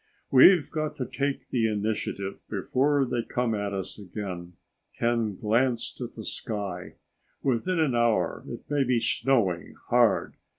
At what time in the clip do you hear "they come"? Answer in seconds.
3.05-3.53